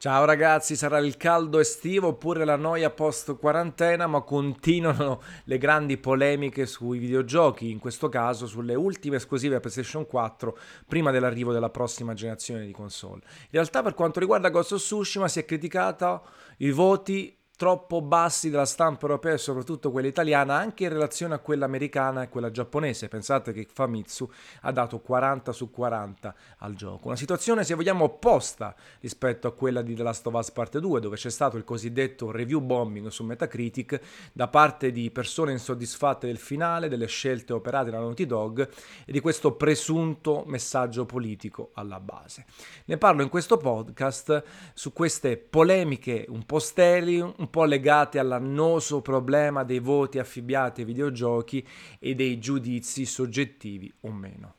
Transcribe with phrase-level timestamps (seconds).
[0.00, 5.96] Ciao ragazzi, sarà il caldo estivo oppure la noia post quarantena, ma continuano le grandi
[5.96, 10.56] polemiche sui videogiochi, in questo caso sulle ultime esclusive PlayStation 4
[10.86, 13.22] prima dell'arrivo della prossima generazione di console.
[13.24, 16.24] In realtà per quanto riguarda Ghost of Tsushima si è criticato
[16.58, 21.40] i voti troppo bassi della stampa europea e soprattutto quella italiana anche in relazione a
[21.40, 23.08] quella americana e quella giapponese.
[23.08, 24.30] Pensate che Famitsu
[24.60, 27.08] ha dato 40 su 40 al gioco.
[27.08, 31.00] Una situazione, se vogliamo, opposta rispetto a quella di The Last of Us Parte 2,
[31.00, 34.00] dove c'è stato il cosiddetto review bombing su Metacritic
[34.32, 38.68] da parte di persone insoddisfatte del finale, delle scelte operate da Naughty Dog
[39.04, 42.44] e di questo presunto messaggio politico alla base.
[42.84, 49.00] Ne parlo in questo podcast su queste polemiche un po' sterili, un po' legate all'annoso
[49.00, 51.66] problema dei voti affibbiati ai videogiochi
[51.98, 54.57] e dei giudizi soggettivi o meno.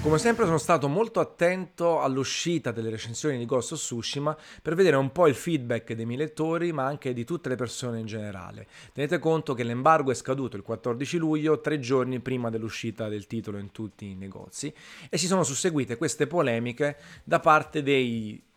[0.00, 4.96] Come sempre sono stato molto attento all'uscita delle recensioni di Ghost of Tsushima per vedere
[4.96, 8.68] un po' il feedback dei miei lettori ma anche di tutte le persone in generale.
[8.92, 13.58] Tenete conto che l'embargo è scaduto il 14 luglio, tre giorni prima dell'uscita del titolo
[13.58, 14.72] in tutti i negozi
[15.10, 18.47] e si sono susseguite queste polemiche da parte dei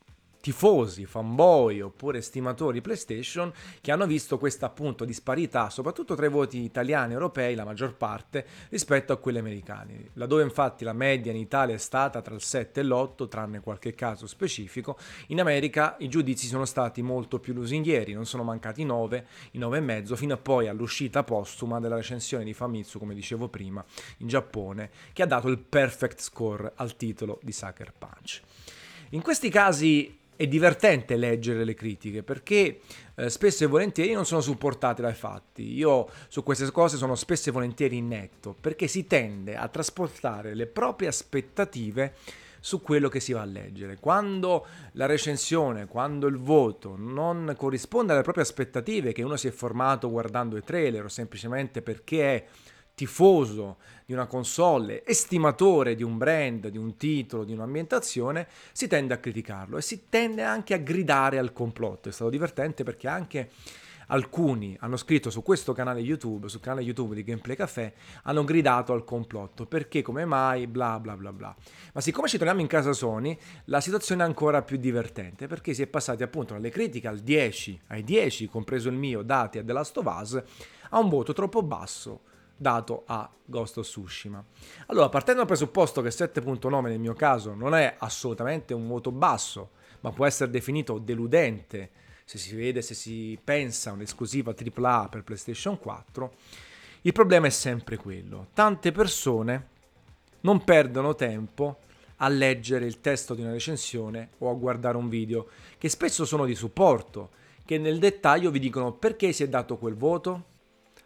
[0.42, 6.64] tifosi, fanboy oppure stimatori PlayStation che hanno visto questa appunto disparità, soprattutto tra i voti
[6.64, 10.10] italiani e europei, la maggior parte, rispetto a quelli americani.
[10.14, 13.94] Laddove infatti la media in Italia è stata tra il 7 e l'8, tranne qualche
[13.94, 14.98] caso specifico,
[15.28, 20.16] in America i giudizi sono stati molto più lusinghieri, non sono mancati 9, i 9,5,
[20.16, 23.86] fino a poi all'uscita postuma della recensione di Famitsu, come dicevo prima,
[24.18, 28.42] in Giappone, che ha dato il perfect score al titolo di Sucker Punch.
[29.12, 32.80] In questi casi è divertente leggere le critiche perché
[33.14, 35.72] eh, spesso e volentieri non sono supportate dai fatti.
[35.74, 40.56] Io su queste cose sono spesso e volentieri in netto perché si tende a trasportare
[40.56, 42.16] le proprie aspettative
[42.60, 43.98] su quello che si va a leggere.
[44.00, 49.52] Quando la recensione, quando il voto non corrisponde alle proprie aspettative, che uno si è
[49.52, 52.46] formato guardando i trailer o semplicemente perché è
[53.02, 59.16] tifoso di una console, estimatore di un brand, di un titolo, di un'ambientazione, si tende
[59.16, 62.10] a criticarlo e si tende anche a gridare al complotto.
[62.10, 63.50] È stato divertente perché anche
[64.08, 68.94] alcuni hanno scritto su questo canale YouTube, sul canale YouTube di Gameplay Café, hanno gridato
[68.94, 71.56] al complotto, perché come mai, bla bla bla bla.
[71.94, 73.36] Ma siccome ci troviamo in casa Sony,
[73.66, 77.82] la situazione è ancora più divertente, perché si è passati appunto dalle critiche al 10,
[77.88, 80.44] ai 10, compreso il mio, dati a The Last of Us,
[80.90, 82.30] a un voto troppo basso
[82.62, 84.44] dato a Ghost of Tsushima.
[84.88, 89.72] Allora, partendo dal presupposto che 7.9 nel mio caso non è assolutamente un voto basso,
[90.02, 91.90] ma può essere definito deludente
[92.24, 96.34] se si vede, se si pensa a un'esclusiva AAA per PlayStation 4,
[97.02, 98.48] il problema è sempre quello.
[98.54, 99.68] Tante persone
[100.42, 101.80] non perdono tempo
[102.18, 106.46] a leggere il testo di una recensione o a guardare un video, che spesso sono
[106.46, 107.32] di supporto,
[107.66, 110.46] che nel dettaglio vi dicono perché si è dato quel voto,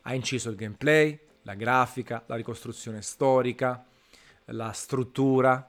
[0.01, 3.85] ha inciso il gameplay, la grafica, la ricostruzione storica,
[4.45, 5.67] la struttura,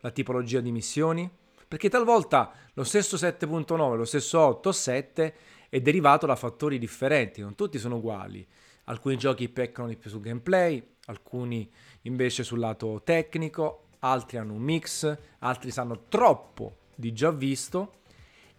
[0.00, 1.30] la tipologia di missioni,
[1.68, 5.32] perché talvolta lo stesso 7.9, lo stesso 8.7
[5.68, 8.46] è derivato da fattori differenti, non tutti sono uguali.
[8.84, 11.70] Alcuni giochi peccano di più sul gameplay, alcuni
[12.02, 18.00] invece sul lato tecnico, altri hanno un mix, altri sanno troppo di già visto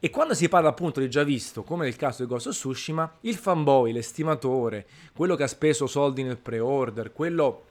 [0.03, 3.19] e quando si parla appunto di già visto, come nel caso di Ghost of Tsushima,
[3.21, 7.63] il fanboy, l'estimatore, quello che ha speso soldi nel pre-order, quello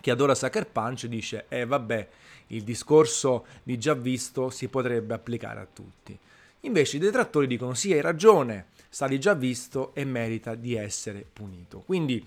[0.00, 2.08] che adora Sucker Punch dice eh vabbè,
[2.48, 6.16] il discorso di già visto si potrebbe applicare a tutti.
[6.60, 11.26] Invece i detrattori dicono sì, hai ragione, sta di già visto e merita di essere
[11.32, 11.80] punito.
[11.80, 12.24] Quindi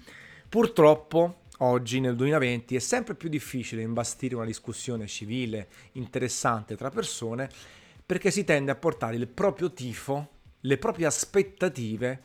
[0.49, 7.77] purtroppo oggi nel 2020 è sempre più difficile imbastire una discussione civile, interessante tra persone
[8.09, 10.29] perché si tende a portare il proprio tifo,
[10.61, 12.23] le proprie aspettative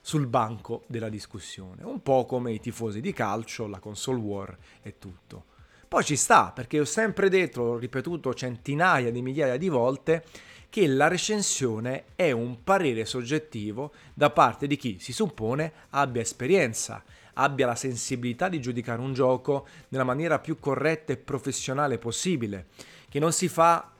[0.00, 4.98] sul banco della discussione, un po' come i tifosi di calcio, la console war e
[4.98, 5.44] tutto.
[5.86, 10.24] Poi ci sta, perché ho sempre detto, ho ripetuto centinaia di migliaia di volte,
[10.68, 17.00] che la recensione è un parere soggettivo da parte di chi si suppone abbia esperienza,
[17.34, 22.70] abbia la sensibilità di giudicare un gioco nella maniera più corretta e professionale possibile,
[23.08, 23.91] che non si fa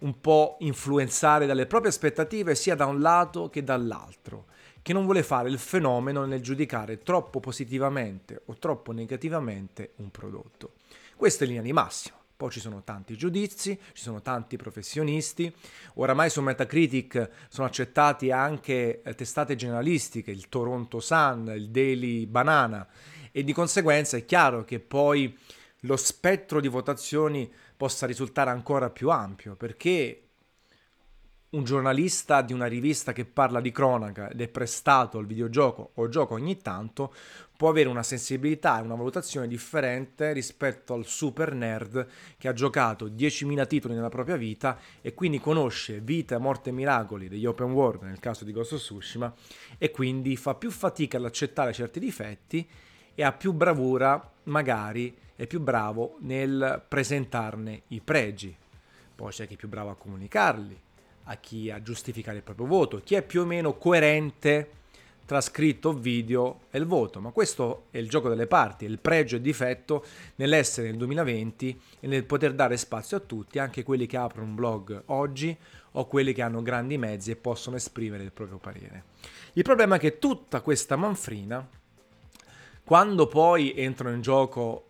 [0.00, 4.46] un po' influenzare dalle proprie aspettative sia da un lato che dall'altro,
[4.82, 10.72] che non vuole fare il fenomeno nel giudicare troppo positivamente o troppo negativamente un prodotto.
[11.16, 12.16] Questo è linea di massima.
[12.40, 15.54] Poi ci sono tanti giudizi, ci sono tanti professionisti,
[15.96, 22.88] oramai su Metacritic sono accettati anche eh, testate generalistiche, il Toronto Sun, il Daily Banana
[23.30, 25.36] e di conseguenza è chiaro che poi
[25.80, 27.50] lo spettro di votazioni
[27.80, 30.24] possa risultare ancora più ampio, perché
[31.52, 36.08] un giornalista di una rivista che parla di cronaca ed è prestato al videogioco o
[36.10, 37.14] gioco ogni tanto
[37.56, 42.06] può avere una sensibilità e una valutazione differente rispetto al super nerd
[42.36, 47.28] che ha giocato 10.000 titoli nella propria vita e quindi conosce vita, morte e miracoli
[47.28, 49.34] degli open world nel caso di Ghost of Tsushima
[49.78, 52.68] e quindi fa più fatica ad accettare certi difetti
[53.14, 58.54] e ha più bravura magari è più bravo nel presentarne i pregi.
[59.14, 60.78] Poi c'è chi è più bravo a comunicarli,
[61.24, 64.68] a chi a giustificare il proprio voto, chi è più o meno coerente
[65.24, 69.36] tra scritto, video e il voto, ma questo è il gioco delle parti, il pregio
[69.36, 70.04] e difetto
[70.34, 74.54] nell'essere nel 2020 e nel poter dare spazio a tutti, anche quelli che aprono un
[74.54, 75.56] blog oggi
[75.92, 79.04] o quelli che hanno grandi mezzi e possono esprimere il proprio parere.
[79.54, 81.66] Il problema è che tutta questa manfrina,
[82.84, 84.88] quando poi entrano in gioco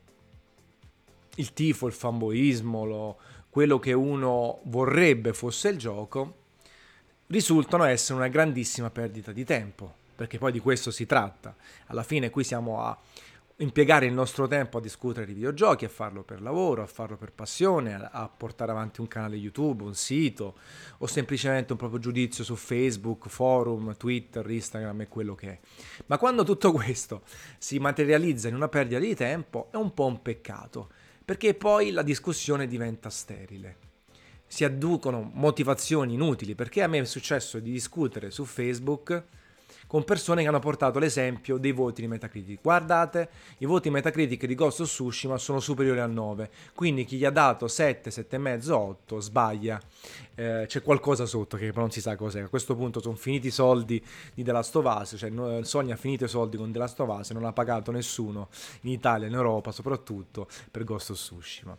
[1.36, 3.18] il tifo, il fanboismo, lo,
[3.50, 6.36] quello che uno vorrebbe fosse il gioco,
[7.26, 11.54] risultano essere una grandissima perdita di tempo, perché poi di questo si tratta.
[11.86, 12.98] Alla fine qui siamo a
[13.60, 17.32] impiegare il nostro tempo a discutere di videogiochi, a farlo per lavoro, a farlo per
[17.32, 20.56] passione, a, portare avanti un canale YouTube, un sito
[20.98, 25.58] o semplicemente un proprio giudizio su Facebook, forum, Twitter, Instagram e quello che è.
[26.06, 27.22] Ma quando tutto questo
[27.58, 30.90] si materializza in una perdita di tempo è un po' un peccato
[31.30, 33.76] perché poi la discussione diventa sterile.
[34.48, 39.22] Si adducono motivazioni inutili, perché a me è successo di discutere su Facebook
[39.86, 42.60] con persone che hanno portato l'esempio dei voti di Metacritic.
[42.62, 43.28] Guardate,
[43.58, 47.30] i voti Metacritic di Ghost of Tsushima sono superiori a 9, quindi chi gli ha
[47.30, 49.80] dato 7, 7,5, 8 sbaglia.
[50.34, 52.40] Eh, c'è qualcosa sotto che non si sa cos'è.
[52.40, 54.02] A questo punto sono finiti i soldi
[54.34, 55.30] di The Last of Us, cioè
[55.64, 58.48] Sony ha finito i soldi con The Last of Us non ha pagato nessuno
[58.82, 61.76] in Italia, in Europa, soprattutto per Ghost of Tsushima.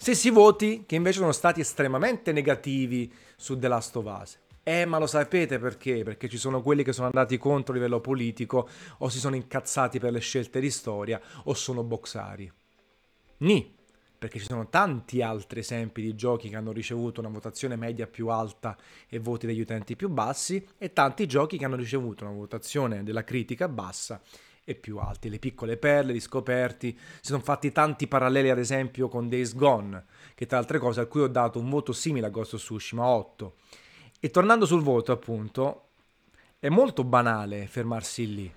[0.00, 4.38] Stessi voti che invece sono stati estremamente negativi su The Last of Us.
[4.68, 6.02] Eh, ma lo sapete perché?
[6.02, 8.68] Perché ci sono quelli che sono andati contro a livello politico
[8.98, 12.52] o si sono incazzati per le scelte di storia o sono boxari.
[13.38, 13.74] Ni,
[14.18, 18.28] perché ci sono tanti altri esempi di giochi che hanno ricevuto una votazione media più
[18.28, 18.76] alta
[19.08, 23.24] e voti degli utenti più bassi e tanti giochi che hanno ricevuto una votazione della
[23.24, 24.20] critica bassa
[24.64, 25.30] e più alti.
[25.30, 30.04] Le piccole perle, gli scoperti, si sono fatti tanti paralleli ad esempio con Days Gone,
[30.34, 33.06] che tra altre cose a cui ho dato un voto simile a Ghost of Tsushima
[33.06, 33.54] 8
[34.20, 35.82] e tornando sul voto, appunto,
[36.58, 38.52] è molto banale fermarsi lì,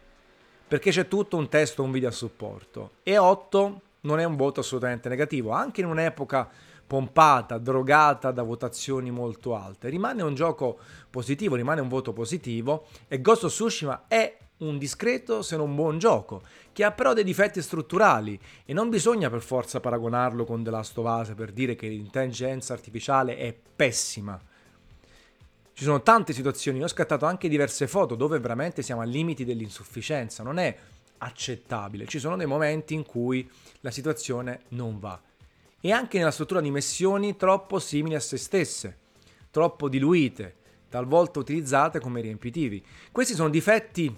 [0.67, 2.91] perché c'è tutto un testo, un video a supporto.
[3.03, 6.49] E 8 non è un voto assolutamente negativo, anche in un'epoca
[6.87, 9.89] pompata, drogata da votazioni molto alte.
[9.89, 10.79] Rimane un gioco
[11.09, 15.99] positivo, rimane un voto positivo e Ghost of Tsushima è un discreto se non buon
[15.99, 16.41] gioco,
[16.73, 20.97] che ha però dei difetti strutturali e non bisogna per forza paragonarlo con The Last
[20.97, 24.39] of Us per dire che l'intelligenza artificiale è pessima.
[25.81, 29.44] Ci sono tante situazioni, io ho scattato anche diverse foto dove veramente siamo al limiti
[29.44, 30.78] dell'insufficienza, non è
[31.18, 33.50] accettabile, ci sono dei momenti in cui
[33.80, 35.19] la situazione non va.
[35.80, 39.00] E anche nella struttura di missioni troppo simili a se stesse,
[39.50, 40.56] troppo diluite,
[40.88, 42.86] talvolta utilizzate come riempitivi.
[43.12, 44.16] Questi sono difetti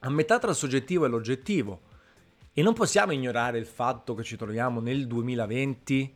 [0.00, 1.80] a metà tra il soggettivo e l'oggettivo.
[2.52, 6.14] E non possiamo ignorare il fatto che ci troviamo nel 2020,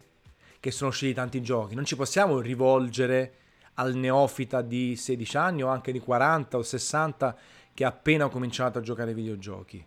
[0.58, 3.44] che sono usciti tanti giochi, non ci possiamo rivolgere
[3.76, 7.36] al neofita di 16 anni o anche di 40 o 60
[7.74, 9.84] che ha appena cominciato a giocare ai videogiochi.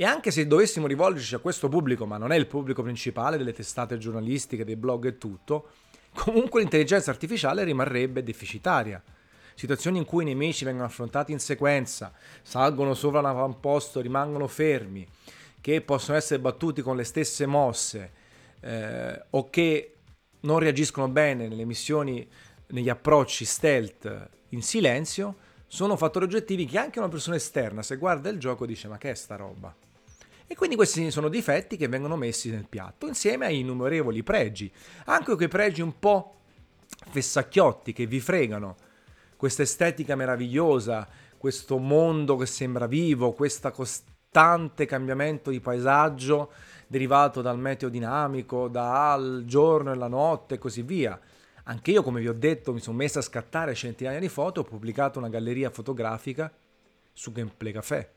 [0.00, 3.52] E anche se dovessimo rivolgerci a questo pubblico, ma non è il pubblico principale delle
[3.52, 5.70] testate giornalistiche, dei blog e tutto,
[6.14, 9.02] comunque l'intelligenza artificiale rimarrebbe deficitaria.
[9.54, 12.12] Situazioni in cui i nemici vengono affrontati in sequenza,
[12.42, 15.04] salgono sopra un avamposto, rimangono fermi,
[15.60, 18.12] che possono essere battuti con le stesse mosse,
[18.60, 19.94] eh, o che
[20.40, 22.24] non reagiscono bene nelle missioni
[22.68, 28.28] negli approcci stealth in silenzio sono fattori oggettivi che anche una persona esterna, se guarda
[28.30, 29.74] il gioco, dice ma che è sta roba?
[30.46, 34.72] E quindi questi sono difetti che vengono messi nel piatto, insieme ai innumerevoli pregi,
[35.04, 36.36] anche quei pregi un po'
[37.10, 38.76] fessacchiotti che vi fregano,
[39.36, 41.06] questa estetica meravigliosa,
[41.36, 46.50] questo mondo che sembra vivo, questo costante cambiamento di paesaggio
[46.86, 51.20] derivato dal meteo dinamico, dal giorno e la notte e così via.
[51.70, 54.64] Anche io, come vi ho detto, mi sono messo a scattare centinaia di foto ho
[54.64, 56.50] pubblicato una galleria fotografica
[57.12, 58.10] su Gameplay Café.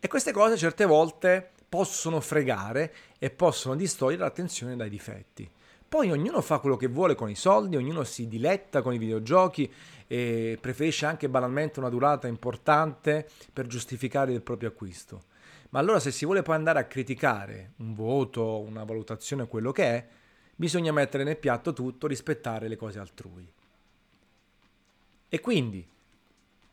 [0.00, 5.50] E queste cose certe volte possono fregare e possono distogliere l'attenzione dai difetti.
[5.86, 9.70] Poi ognuno fa quello che vuole con i soldi, ognuno si diletta con i videogiochi
[10.06, 15.24] e preferisce anche banalmente una durata importante per giustificare il proprio acquisto.
[15.70, 19.84] Ma allora se si vuole poi andare a criticare un voto, una valutazione, quello che
[19.84, 20.06] è,
[20.56, 23.46] bisogna mettere nel piatto tutto, rispettare le cose altrui.
[25.28, 25.86] E quindi,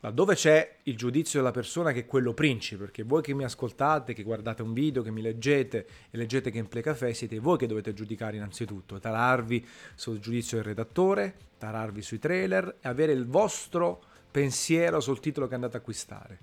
[0.00, 4.14] laddove c'è il giudizio della persona che è quello principe, perché voi che mi ascoltate,
[4.14, 7.92] che guardate un video, che mi leggete e leggete Gameplay Café, siete voi che dovete
[7.92, 15.00] giudicare innanzitutto, tararvi sul giudizio del redattore, tararvi sui trailer e avere il vostro pensiero
[15.00, 16.38] sul titolo che andate a acquistare.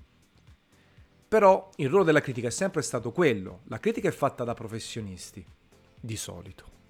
[1.27, 5.43] Però il ruolo della critica è sempre stato quello, la critica è fatta da professionisti,
[5.99, 6.80] di solito.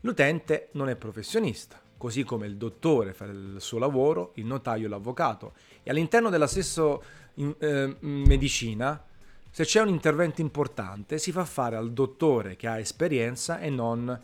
[0.00, 5.52] L'utente non è professionista, così come il dottore fa il suo lavoro, il notaio l'avvocato.
[5.82, 6.98] E all'interno della stessa
[7.34, 9.04] eh, medicina,
[9.50, 14.18] se c'è un intervento importante, si fa fare al dottore che ha esperienza e non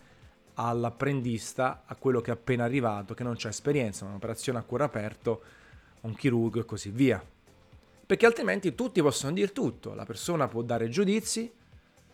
[0.54, 5.42] all'apprendista, a quello che è appena arrivato, che non c'ha esperienza, un'operazione a cuore aperto,
[6.02, 7.22] un chirurgo e così via.
[8.06, 11.52] Perché altrimenti tutti possono dire tutto, la persona può dare giudizi,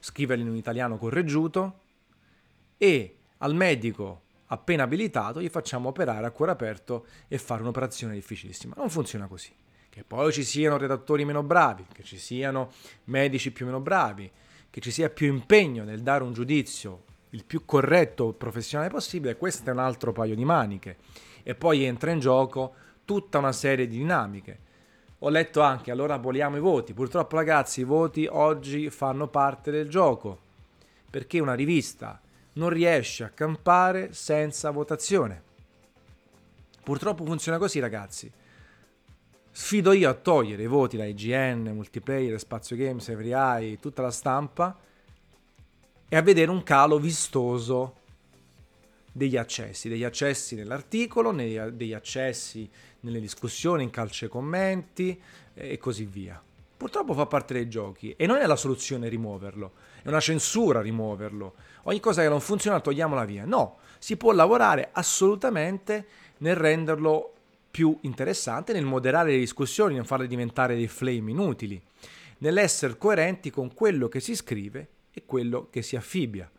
[0.00, 1.80] scriverli in un italiano correggiuto
[2.78, 8.74] e al medico appena abilitato gli facciamo operare a cuore aperto e fare un'operazione difficilissima.
[8.76, 9.50] Non funziona così.
[9.88, 12.70] Che poi ci siano redattori meno bravi, che ci siano
[13.04, 14.30] medici più meno bravi,
[14.70, 19.70] che ci sia più impegno nel dare un giudizio il più corretto professionale possibile, questo
[19.70, 20.98] è un altro paio di maniche.
[21.42, 24.70] E poi entra in gioco tutta una serie di dinamiche.
[25.20, 26.92] Ho letto anche, allora aboliamo i voti.
[26.94, 30.38] Purtroppo ragazzi, i voti oggi fanno parte del gioco,
[31.08, 32.20] perché una rivista
[32.54, 35.42] non riesce a campare senza votazione.
[36.82, 38.30] Purtroppo funziona così, ragazzi.
[39.50, 44.10] Sfido io a togliere i voti da IGN, Multiplayer, Spazio Games, Every Eye, tutta la
[44.10, 44.78] stampa
[46.08, 47.96] e a vedere un calo vistoso
[49.12, 52.68] degli accessi, degli accessi nell'articolo, degli accessi
[53.00, 55.20] nelle discussioni, in calce commenti
[55.54, 56.42] e così via.
[56.82, 59.70] Purtroppo fa parte dei giochi e non è la soluzione rimuoverlo,
[60.02, 61.54] è una censura rimuoverlo.
[61.84, 63.44] Ogni cosa che non funziona togliamola via.
[63.44, 66.06] No, si può lavorare assolutamente
[66.38, 67.34] nel renderlo
[67.70, 71.80] più interessante, nel moderare le discussioni, non farle diventare dei flame inutili,
[72.38, 76.50] nell'essere coerenti con quello che si scrive e quello che si affibbia.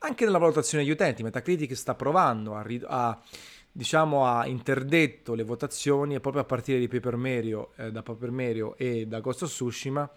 [0.00, 3.22] Anche nella valutazione degli utenti, Metacritic sta provando a, a
[3.72, 8.30] diciamo, ha interdetto le votazioni e proprio a partire di Paper Mario, eh, da Paper
[8.30, 10.10] Mario e da Ghost of Tsushima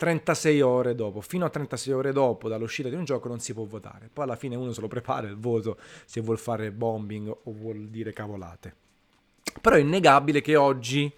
[0.00, 3.64] 36 ore dopo, fino a 36 ore dopo dall'uscita di un gioco non si può
[3.64, 4.08] votare.
[4.10, 5.76] Poi alla fine uno se lo prepara il voto
[6.06, 8.74] se vuol fare bombing o vuol dire cavolate.
[9.60, 11.12] Però è innegabile che oggi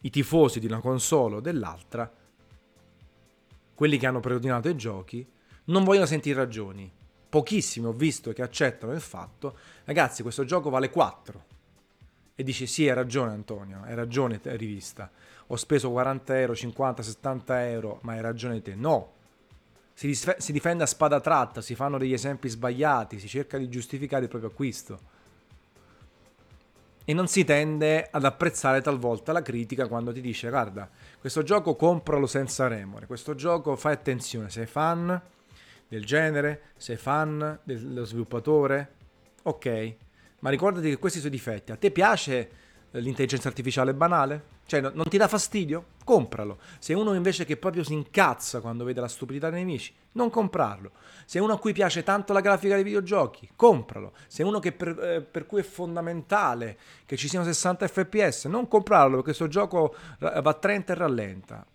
[0.00, 2.12] i tifosi di una console o dell'altra,
[3.72, 5.24] quelli che hanno preordinato i giochi,
[5.66, 6.90] non vogliono sentire ragioni.
[7.28, 11.44] Pochissimi ho visto che accettano il fatto, ragazzi questo gioco vale 4.
[12.34, 15.10] E dici sì, hai ragione Antonio, hai ragione rivista
[15.50, 18.74] ho speso 40 euro, 50, 70 euro, ma hai ragione te.
[18.74, 19.12] No,
[19.94, 23.68] si, disf- si difende a spada tratta, si fanno degli esempi sbagliati, si cerca di
[23.68, 25.16] giustificare il proprio acquisto.
[27.04, 31.74] E non si tende ad apprezzare talvolta la critica quando ti dice guarda, questo gioco
[31.74, 35.20] compralo senza remore, questo gioco fai attenzione, sei fan
[35.88, 38.92] del genere, sei fan dello sviluppatore,
[39.42, 39.94] ok,
[40.40, 41.72] ma ricordati che questi sono i difetti.
[41.72, 42.50] A te piace
[42.92, 44.56] l'intelligenza artificiale banale?
[44.66, 45.96] Cioè, no, non ti dà fastidio?
[46.04, 46.58] Compralo.
[46.78, 50.92] Se uno invece che proprio si incazza quando vede la stupidità dei nemici, non comprarlo.
[51.24, 54.12] Se uno a cui piace tanto la grafica dei videogiochi, compralo.
[54.26, 58.68] Se uno che per, eh, per cui è fondamentale che ci siano 60 fps, non
[58.68, 61.66] comprarlo perché questo gioco va a 30 e rallenta.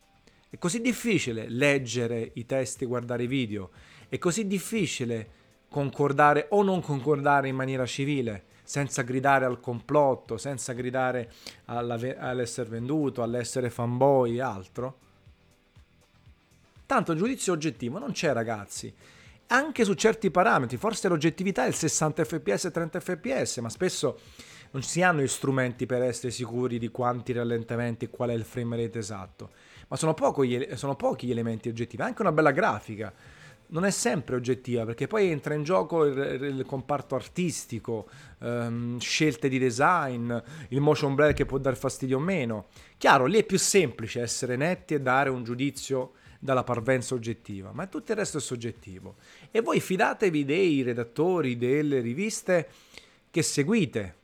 [0.48, 3.72] È così difficile leggere i testi, guardare i video.
[4.13, 5.27] È così difficile
[5.67, 11.32] concordare o non concordare in maniera civile senza gridare al complotto, senza gridare
[11.65, 14.98] all'essere venduto, all'essere fanboy e altro?
[16.86, 18.93] Tanto il giudizio oggettivo non c'è, ragazzi.
[19.48, 24.20] Anche su certi parametri, forse l'oggettività è il 60 fps e 30 fps, ma spesso
[24.74, 28.43] non si hanno gli strumenti per essere sicuri di quanti rallentamenti e qual è il
[28.43, 29.50] frame rate esatto.
[29.88, 33.33] Ma sono, gli, sono pochi gli elementi oggettivi, anche una bella grafica
[33.74, 38.08] non è sempre oggettiva perché poi entra in gioco il, il comparto artistico,
[38.39, 40.34] ehm, scelte di design,
[40.70, 42.68] il motion blur che può dar fastidio o meno.
[42.98, 47.88] Chiaro, lì è più semplice essere netti e dare un giudizio dalla parvenza oggettiva, ma
[47.88, 49.15] tutto il resto è soggettivo.
[49.50, 52.70] E voi fidatevi dei redattori delle riviste
[53.32, 54.15] che seguite,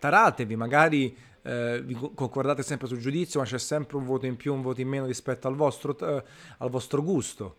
[0.00, 4.52] taratevi, magari eh, vi concordate sempre sul giudizio, ma c'è sempre un voto in più,
[4.52, 6.24] un voto in meno rispetto al vostro, eh,
[6.58, 7.58] al vostro gusto.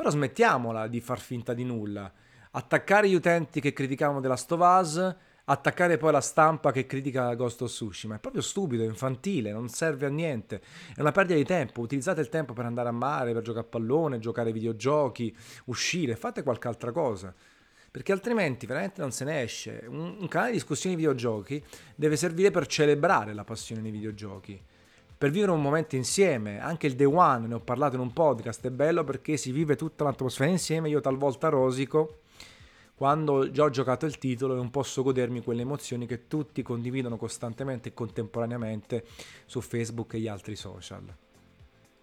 [0.00, 2.10] Però smettiamola di far finta di nulla.
[2.52, 7.68] Attaccare gli utenti che criticavano of Us attaccare poi la stampa che critica Ghost of
[7.68, 8.14] Tsushima.
[8.14, 10.62] È proprio stupido, infantile, non serve a niente.
[10.96, 11.82] È una perdita di tempo.
[11.82, 16.16] Utilizzate il tempo per andare a mare, per giocare a pallone, giocare ai videogiochi, uscire,
[16.16, 17.34] fate qualche altra cosa.
[17.90, 19.84] Perché altrimenti veramente non se ne esce.
[19.86, 21.62] Un, canale di discussioni di videogiochi
[21.94, 24.58] deve servire per celebrare la passione nei videogiochi
[25.20, 26.62] per vivere un momento insieme.
[26.62, 29.76] Anche il Day One, ne ho parlato in un podcast, è bello perché si vive
[29.76, 30.88] tutta l'atmosfera insieme.
[30.88, 32.20] Io talvolta rosico
[32.94, 37.18] quando già ho giocato il titolo e non posso godermi quelle emozioni che tutti condividono
[37.18, 39.04] costantemente e contemporaneamente
[39.44, 41.02] su Facebook e gli altri social.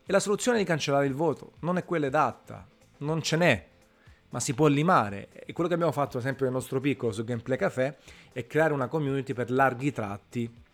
[0.06, 3.68] E la soluzione di cancellare il voto non è quella esatta, non ce n'è,
[4.30, 5.30] ma si può limare.
[5.32, 7.98] E quello che abbiamo fatto, ad esempio, nel nostro piccolo su Gameplay Café
[8.32, 10.66] è creare una community per larghi tratti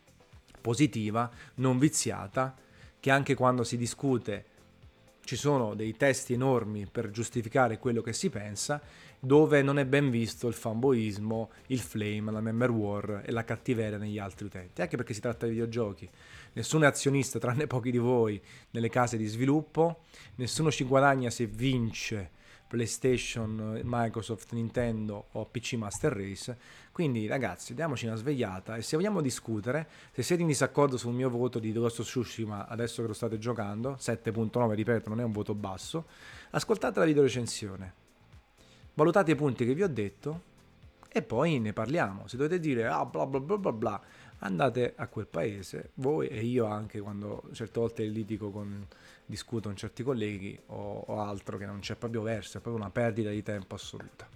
[0.64, 2.56] positiva, non viziata,
[3.02, 4.46] che anche quando si discute
[5.26, 8.82] ci sono dei testi enormi per giustificare quello che si pensa,
[9.20, 13.98] dove non è ben visto il fanboismo, il flame, la member war e la cattiveria
[13.98, 16.10] negli altri utenti, anche perché si tratta di videogiochi.
[16.54, 18.42] Nessuno è azionista, tranne pochi di voi,
[18.72, 20.04] nelle case di sviluppo,
[20.36, 22.42] nessuno ci guadagna se vince
[22.74, 26.58] PlayStation, Microsoft, Nintendo o PC Master Race.
[26.92, 31.30] Quindi ragazzi, diamoci una svegliata e se vogliamo discutere, se siete in disaccordo sul mio
[31.30, 35.32] voto di Ghost of Tsushima adesso che lo state giocando, 7.9 ripeto, non è un
[35.32, 36.06] voto basso,
[36.50, 37.94] ascoltate la video recensione.
[38.96, 40.42] Valutate i punti che vi ho detto
[41.10, 42.28] e poi ne parliamo.
[42.28, 44.02] Se dovete dire ah bla bla bla bla bla,
[44.44, 48.86] andate a quel paese, voi e io anche quando certe volte litigo con
[49.26, 52.92] discuto con certi colleghi o, o altro che non c'è proprio verso, è proprio una
[52.92, 54.28] perdita di tempo assoluta.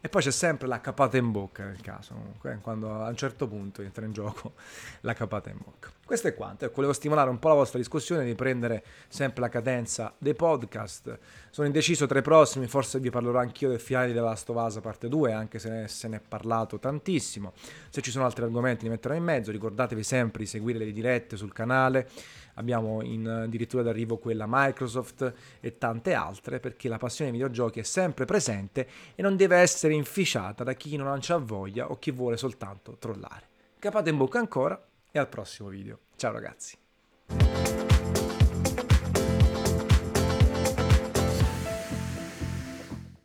[0.00, 3.46] E poi c'è sempre la capata in bocca nel caso, comunque, quando a un certo
[3.48, 4.54] punto entra in gioco
[5.02, 5.90] la capata in bocca.
[6.06, 9.48] Questo è quanto, ecco, volevo stimolare un po' la vostra discussione, di prendere sempre la
[9.48, 11.18] cadenza dei podcast.
[11.50, 15.32] Sono indeciso tra i prossimi, forse vi parlerò anch'io del finale della Us parte 2,
[15.32, 17.54] anche se ne, se ne è parlato tantissimo.
[17.90, 21.36] Se ci sono altri argomenti li metterò in mezzo, ricordatevi sempre di seguire le dirette
[21.36, 22.08] sul canale
[22.54, 27.82] abbiamo in addirittura d'arrivo quella Microsoft e tante altre, perché la passione dei videogiochi è
[27.82, 32.36] sempre presente e non deve essere inficiata da chi non ha voglia o chi vuole
[32.36, 33.48] soltanto trollare.
[33.80, 34.80] Capate in bocca ancora
[35.16, 36.00] e al prossimo video.
[36.16, 37.85] Ciao ragazzi.